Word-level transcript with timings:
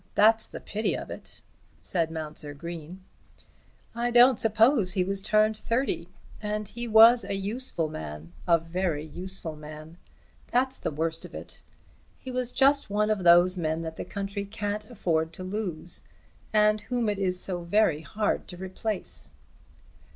that's 0.15 0.47
the 0.47 0.59
pity 0.59 0.97
of 0.97 1.11
it," 1.11 1.41
said 1.79 2.09
Mounser 2.09 2.55
Green. 2.55 3.03
"I 3.93 4.09
don't 4.09 4.39
suppose 4.39 4.93
he 4.93 5.03
was 5.03 5.21
turned 5.21 5.55
thirty, 5.55 6.09
and 6.41 6.67
he 6.67 6.87
was 6.87 7.23
a 7.23 7.35
useful 7.35 7.87
man, 7.87 8.33
a 8.47 8.57
very 8.57 9.05
useful 9.05 9.55
man. 9.55 9.99
That's 10.47 10.79
the 10.79 10.89
worst 10.89 11.23
of 11.23 11.35
it. 11.35 11.61
He 12.17 12.31
was 12.31 12.51
just 12.51 12.89
one 12.89 13.11
of 13.11 13.23
those 13.23 13.57
men 13.57 13.83
that 13.83 13.93
the 13.95 14.03
country 14.03 14.43
can't 14.43 14.89
afford 14.89 15.31
to 15.33 15.43
lose, 15.43 16.01
and 16.51 16.81
whom 16.81 17.07
it 17.07 17.19
is 17.19 17.39
so 17.39 17.61
very 17.61 18.01
hard 18.01 18.47
to 18.47 18.57
replace." 18.57 19.33